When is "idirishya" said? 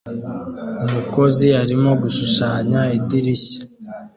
2.97-3.59